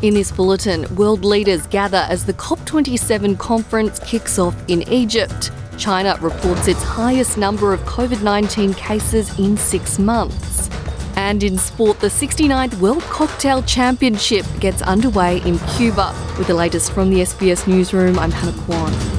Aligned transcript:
In 0.00 0.14
this 0.14 0.30
bulletin, 0.30 0.86
world 0.94 1.24
leaders 1.24 1.66
gather 1.66 2.06
as 2.08 2.24
the 2.24 2.32
COP27 2.34 3.36
conference 3.36 3.98
kicks 3.98 4.38
off 4.38 4.54
in 4.68 4.88
Egypt. 4.92 5.50
China 5.76 6.16
reports 6.20 6.68
its 6.68 6.80
highest 6.84 7.36
number 7.36 7.72
of 7.72 7.80
COVID 7.80 8.22
19 8.22 8.74
cases 8.74 9.36
in 9.40 9.56
six 9.56 9.98
months. 9.98 10.70
And 11.16 11.42
in 11.42 11.58
sport, 11.58 11.98
the 11.98 12.06
69th 12.06 12.78
World 12.78 13.02
Cocktail 13.02 13.60
Championship 13.64 14.46
gets 14.60 14.82
underway 14.82 15.38
in 15.38 15.58
Cuba. 15.76 16.14
With 16.38 16.46
the 16.46 16.54
latest 16.54 16.92
from 16.92 17.10
the 17.10 17.22
SBS 17.22 17.66
Newsroom, 17.66 18.20
I'm 18.20 18.30
Hannah 18.30 18.56
Kwan. 18.62 19.17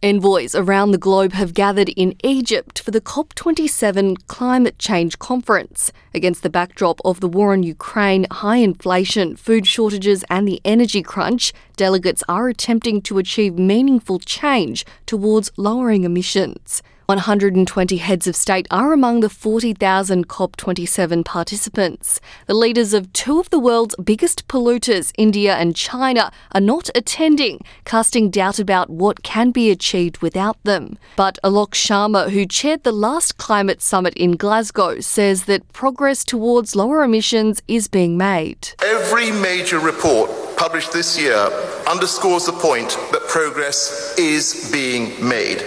Envoys 0.00 0.54
around 0.54 0.92
the 0.92 0.96
globe 0.98 1.32
have 1.32 1.52
gathered 1.52 1.88
in 1.88 2.14
Egypt 2.22 2.78
for 2.78 2.92
the 2.92 3.00
COP27 3.00 4.28
climate 4.28 4.78
change 4.78 5.18
conference. 5.18 5.90
Against 6.14 6.44
the 6.44 6.50
backdrop 6.50 7.00
of 7.04 7.18
the 7.18 7.26
war 7.26 7.52
in 7.52 7.64
Ukraine, 7.64 8.24
high 8.30 8.58
inflation, 8.58 9.34
food 9.34 9.66
shortages, 9.66 10.24
and 10.30 10.46
the 10.46 10.60
energy 10.64 11.02
crunch, 11.02 11.52
delegates 11.74 12.22
are 12.28 12.48
attempting 12.48 13.02
to 13.02 13.18
achieve 13.18 13.58
meaningful 13.58 14.20
change 14.20 14.86
towards 15.04 15.50
lowering 15.56 16.04
emissions. 16.04 16.80
120 17.08 17.96
heads 17.96 18.26
of 18.26 18.36
state 18.36 18.68
are 18.70 18.92
among 18.92 19.20
the 19.20 19.30
40,000 19.30 20.28
COP27 20.28 21.24
participants. 21.24 22.20
The 22.44 22.52
leaders 22.52 22.92
of 22.92 23.10
two 23.14 23.40
of 23.40 23.48
the 23.48 23.58
world's 23.58 23.96
biggest 23.96 24.46
polluters, 24.46 25.10
India 25.16 25.56
and 25.56 25.74
China, 25.74 26.30
are 26.52 26.60
not 26.60 26.90
attending, 26.94 27.60
casting 27.86 28.28
doubt 28.28 28.58
about 28.58 28.90
what 28.90 29.22
can 29.22 29.52
be 29.52 29.70
achieved 29.70 30.18
without 30.18 30.62
them. 30.64 30.98
But 31.16 31.38
Alok 31.42 31.70
Sharma, 31.70 32.28
who 32.28 32.44
chaired 32.44 32.82
the 32.82 32.92
last 32.92 33.38
climate 33.38 33.80
summit 33.80 34.12
in 34.12 34.32
Glasgow, 34.32 35.00
says 35.00 35.46
that 35.46 35.66
progress 35.72 36.22
towards 36.24 36.76
lower 36.76 37.02
emissions 37.02 37.62
is 37.68 37.88
being 37.88 38.18
made. 38.18 38.72
Every 38.84 39.30
major 39.30 39.78
report 39.78 40.28
published 40.58 40.92
this 40.92 41.18
year 41.18 41.48
underscores 41.88 42.44
the 42.44 42.52
point 42.52 42.98
that 43.12 43.22
progress 43.28 44.14
is 44.18 44.68
being 44.70 45.26
made. 45.26 45.64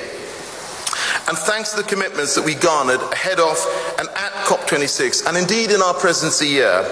And 1.28 1.38
thanks 1.38 1.72
to 1.72 1.78
the 1.78 1.88
commitments 1.88 2.36
that 2.36 2.44
we 2.44 2.56
garnered 2.56 3.02
ahead 3.14 3.40
of 3.40 3.58
and 4.00 4.10
at 4.10 4.32
COP26, 4.46 5.28
and 5.28 5.38
indeed 5.38 5.72
in 5.72 5.82
our 5.82 5.94
presidency 5.94 6.48
year, 6.48 6.84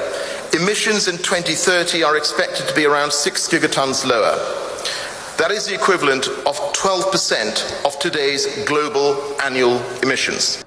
emissions 0.53 1.08
in 1.08 1.17
2030 1.17 2.03
are 2.03 2.16
expected 2.16 2.67
to 2.67 2.75
be 2.75 2.86
around 2.86 3.11
6 3.11 3.47
gigatons 3.49 4.05
lower. 4.05 4.38
That 5.38 5.52
is 5.52 5.66
the 5.66 5.73
equivalent 5.73 6.27
of 6.27 6.58
12% 6.73 7.86
of 7.86 7.97
today's 7.99 8.66
global 8.66 9.36
annual 9.41 9.81
emissions. 10.03 10.64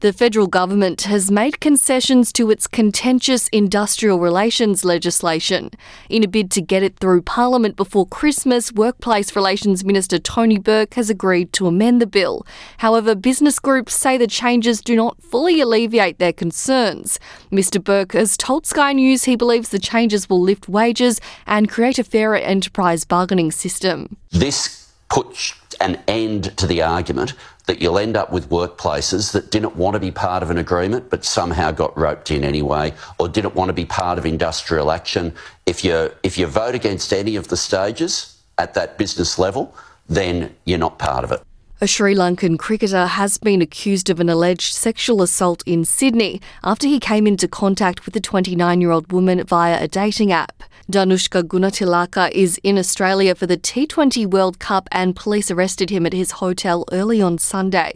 The 0.00 0.12
federal 0.12 0.46
government 0.46 1.02
has 1.02 1.28
made 1.28 1.58
concessions 1.58 2.32
to 2.34 2.52
its 2.52 2.68
contentious 2.68 3.48
industrial 3.48 4.20
relations 4.20 4.84
legislation. 4.84 5.72
In 6.08 6.22
a 6.22 6.28
bid 6.28 6.52
to 6.52 6.62
get 6.62 6.84
it 6.84 7.00
through 7.00 7.22
Parliament 7.22 7.74
before 7.74 8.06
Christmas, 8.06 8.72
Workplace 8.72 9.34
Relations 9.34 9.84
Minister 9.84 10.20
Tony 10.20 10.56
Burke 10.56 10.94
has 10.94 11.10
agreed 11.10 11.52
to 11.54 11.66
amend 11.66 12.00
the 12.00 12.06
bill. 12.06 12.46
However, 12.76 13.16
business 13.16 13.58
groups 13.58 13.92
say 13.92 14.16
the 14.16 14.28
changes 14.28 14.80
do 14.80 14.94
not 14.94 15.20
fully 15.20 15.60
alleviate 15.60 16.20
their 16.20 16.32
concerns. 16.32 17.18
Mr. 17.50 17.82
Burke 17.82 18.12
has 18.12 18.36
told 18.36 18.66
Sky 18.66 18.92
News 18.92 19.24
he 19.24 19.34
believes 19.34 19.70
the 19.70 19.80
changes 19.80 20.30
will 20.30 20.40
lift 20.40 20.68
wages 20.68 21.20
and 21.44 21.68
create 21.68 21.98
a 21.98 22.04
fairer 22.04 22.36
enterprise 22.36 23.04
bargaining 23.04 23.50
system. 23.50 24.16
This 24.30 24.92
puts 25.10 25.54
an 25.80 26.00
end 26.06 26.56
to 26.56 26.68
the 26.68 26.82
argument 26.82 27.34
that 27.68 27.82
you'll 27.82 27.98
end 27.98 28.16
up 28.16 28.32
with 28.32 28.48
workplaces 28.48 29.32
that 29.32 29.50
didn't 29.50 29.76
want 29.76 29.92
to 29.92 30.00
be 30.00 30.10
part 30.10 30.42
of 30.42 30.48
an 30.48 30.56
agreement 30.56 31.10
but 31.10 31.22
somehow 31.22 31.70
got 31.70 31.96
roped 31.96 32.30
in 32.30 32.42
anyway 32.42 32.92
or 33.18 33.28
didn't 33.28 33.54
want 33.54 33.68
to 33.68 33.74
be 33.74 33.84
part 33.84 34.18
of 34.18 34.24
industrial 34.24 34.90
action. 34.90 35.34
If 35.66 35.84
you 35.84 36.10
if 36.22 36.38
you 36.38 36.46
vote 36.46 36.74
against 36.74 37.12
any 37.12 37.36
of 37.36 37.48
the 37.48 37.58
stages 37.58 38.38
at 38.56 38.72
that 38.72 38.96
business 38.96 39.38
level, 39.38 39.74
then 40.08 40.56
you're 40.64 40.78
not 40.78 40.98
part 40.98 41.24
of 41.24 41.30
it. 41.30 41.42
A 41.80 41.86
Sri 41.86 42.12
Lankan 42.12 42.58
cricketer 42.58 43.06
has 43.06 43.38
been 43.38 43.62
accused 43.62 44.10
of 44.10 44.18
an 44.18 44.28
alleged 44.28 44.74
sexual 44.74 45.22
assault 45.22 45.62
in 45.64 45.84
Sydney 45.84 46.40
after 46.64 46.88
he 46.88 46.98
came 46.98 47.24
into 47.24 47.46
contact 47.46 48.04
with 48.04 48.16
a 48.16 48.20
29 48.20 48.80
year 48.80 48.90
old 48.90 49.12
woman 49.12 49.44
via 49.44 49.80
a 49.80 49.86
dating 49.86 50.32
app. 50.32 50.64
Danushka 50.90 51.44
Gunathilaka 51.44 52.32
is 52.32 52.58
in 52.64 52.78
Australia 52.78 53.36
for 53.36 53.46
the 53.46 53.56
T20 53.56 54.26
World 54.26 54.58
Cup 54.58 54.88
and 54.90 55.14
police 55.14 55.52
arrested 55.52 55.90
him 55.90 56.04
at 56.04 56.12
his 56.12 56.32
hotel 56.42 56.84
early 56.90 57.22
on 57.22 57.38
Sunday. 57.38 57.92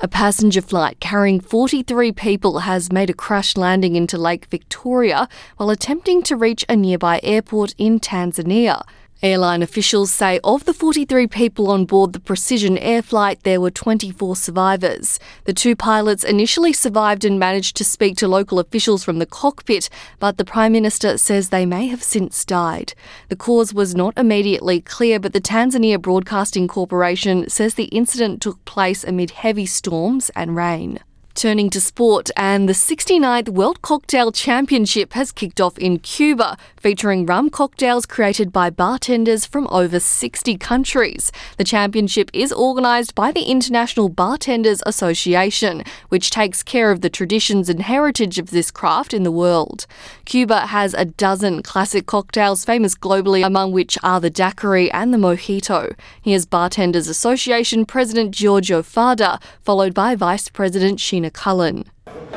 A 0.00 0.08
passenger 0.08 0.60
flight 0.60 0.98
carrying 0.98 1.38
43 1.38 2.10
people 2.10 2.60
has 2.60 2.90
made 2.90 3.10
a 3.10 3.14
crash 3.14 3.56
landing 3.56 3.94
into 3.94 4.18
Lake 4.18 4.46
Victoria 4.46 5.28
while 5.56 5.70
attempting 5.70 6.20
to 6.24 6.34
reach 6.36 6.64
a 6.68 6.74
nearby 6.74 7.20
airport 7.22 7.76
in 7.78 8.00
Tanzania. 8.00 8.82
Airline 9.24 9.62
officials 9.62 10.10
say 10.10 10.38
of 10.44 10.66
the 10.66 10.74
43 10.74 11.26
people 11.28 11.70
on 11.70 11.86
board 11.86 12.12
the 12.12 12.20
Precision 12.20 12.76
Air 12.76 13.00
flight, 13.00 13.42
there 13.42 13.58
were 13.58 13.70
24 13.70 14.36
survivors. 14.36 15.18
The 15.44 15.54
two 15.54 15.74
pilots 15.74 16.24
initially 16.24 16.74
survived 16.74 17.24
and 17.24 17.38
managed 17.38 17.74
to 17.78 17.86
speak 17.86 18.18
to 18.18 18.28
local 18.28 18.58
officials 18.58 19.02
from 19.02 19.20
the 19.20 19.24
cockpit, 19.26 19.88
but 20.18 20.36
the 20.36 20.44
Prime 20.44 20.72
Minister 20.72 21.16
says 21.16 21.48
they 21.48 21.64
may 21.64 21.86
have 21.86 22.02
since 22.02 22.44
died. 22.44 22.92
The 23.30 23.36
cause 23.36 23.72
was 23.72 23.94
not 23.94 24.12
immediately 24.18 24.82
clear, 24.82 25.18
but 25.18 25.32
the 25.32 25.40
Tanzania 25.40 25.98
Broadcasting 25.98 26.68
Corporation 26.68 27.48
says 27.48 27.76
the 27.76 27.84
incident 27.84 28.42
took 28.42 28.62
place 28.66 29.04
amid 29.04 29.30
heavy 29.30 29.64
storms 29.64 30.30
and 30.36 30.54
rain. 30.54 30.98
Turning 31.34 31.68
to 31.68 31.80
sport, 31.80 32.30
and 32.36 32.68
the 32.68 32.72
69th 32.72 33.48
World 33.48 33.82
Cocktail 33.82 34.30
Championship 34.30 35.14
has 35.14 35.32
kicked 35.32 35.60
off 35.60 35.76
in 35.78 35.98
Cuba, 35.98 36.56
featuring 36.76 37.26
rum 37.26 37.50
cocktails 37.50 38.06
created 38.06 38.52
by 38.52 38.70
bartenders 38.70 39.44
from 39.44 39.66
over 39.72 39.98
60 39.98 40.56
countries. 40.58 41.32
The 41.58 41.64
championship 41.64 42.30
is 42.32 42.52
organised 42.52 43.16
by 43.16 43.32
the 43.32 43.42
International 43.42 44.08
Bartenders 44.08 44.80
Association, 44.86 45.82
which 46.08 46.30
takes 46.30 46.62
care 46.62 46.92
of 46.92 47.00
the 47.00 47.10
traditions 47.10 47.68
and 47.68 47.82
heritage 47.82 48.38
of 48.38 48.50
this 48.50 48.70
craft 48.70 49.12
in 49.12 49.24
the 49.24 49.32
world. 49.32 49.86
Cuba 50.24 50.68
has 50.68 50.94
a 50.94 51.04
dozen 51.04 51.64
classic 51.64 52.06
cocktails 52.06 52.64
famous 52.64 52.94
globally, 52.94 53.44
among 53.44 53.72
which 53.72 53.98
are 54.04 54.20
the 54.20 54.30
daiquiri 54.30 54.88
and 54.92 55.12
the 55.12 55.18
mojito. 55.18 55.96
Here's 56.22 56.46
Bartenders 56.46 57.08
Association 57.08 57.84
President 57.84 58.30
Giorgio 58.30 58.82
Fadda, 58.82 59.42
followed 59.62 59.94
by 59.94 60.14
Vice 60.14 60.48
President 60.48 61.00
Sheena 61.00 61.23
Cullen. 61.30 61.84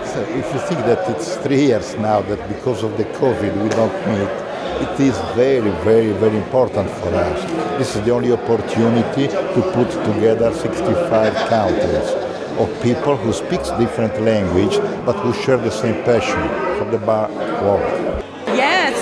So 0.04 0.22
if 0.22 0.54
you 0.54 0.60
think 0.60 0.80
that 0.86 1.10
it's 1.10 1.36
three 1.38 1.68
years 1.68 1.96
now 1.96 2.22
that 2.22 2.48
because 2.48 2.84
of 2.84 2.98
the 2.98 3.06
COVID 3.06 3.64
we 3.64 3.70
don't 3.70 3.98
meet, 4.08 4.34
it 4.82 5.00
is 5.00 5.18
very, 5.36 5.72
very, 5.84 6.12
very 6.14 6.38
important 6.38 6.90
for 6.90 7.14
us. 7.14 7.52
This 7.78 7.96
is 7.96 8.04
the 8.06 8.12
only 8.12 8.32
opportunity 8.32 9.28
to 9.28 9.72
put 9.74 9.90
together 10.06 10.54
65 10.54 11.34
countries. 11.50 12.28
of 12.58 12.82
people 12.82 13.16
who 13.16 13.32
speak 13.32 13.62
different 13.78 14.20
language 14.22 14.78
but 15.06 15.16
who 15.18 15.32
share 15.44 15.58
the 15.58 15.70
same 15.70 16.04
passion 16.04 16.42
for 16.78 16.90
the 16.90 16.98
bar 16.98 17.30
world. 17.62 18.17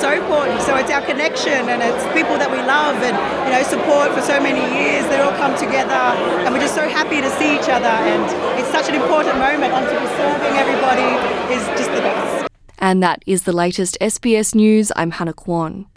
So 0.05 0.13
important. 0.13 0.61
So 0.61 0.75
it's 0.75 0.91
our 0.91 1.01
connection 1.01 1.65
and 1.65 1.81
it's 1.81 2.05
people 2.13 2.37
that 2.37 2.51
we 2.51 2.61
love 2.61 2.93
and 3.01 3.17
you 3.49 3.51
know 3.57 3.63
support 3.65 4.13
for 4.13 4.21
so 4.21 4.39
many 4.39 4.61
years 4.77 5.01
that 5.09 5.17
all 5.19 5.33
come 5.33 5.57
together 5.57 5.97
and 6.45 6.53
we're 6.53 6.61
just 6.61 6.75
so 6.75 6.87
happy 6.87 7.21
to 7.21 7.29
see 7.41 7.55
each 7.57 7.69
other 7.73 7.89
and 7.89 8.21
it's 8.61 8.69
such 8.69 8.87
an 8.87 8.93
important 8.93 9.33
moment 9.41 9.73
and 9.73 9.81
to 9.89 9.97
be 9.97 10.05
serving 10.13 10.53
everybody 10.61 11.09
is 11.49 11.65
just 11.73 11.89
the 11.89 12.05
best. 12.05 12.47
And 12.77 13.01
that 13.01 13.23
is 13.25 13.49
the 13.49 13.51
latest 13.51 13.97
SBS 13.99 14.53
News. 14.53 14.91
I'm 14.95 15.09
Hannah 15.09 15.33
Kwan. 15.33 15.87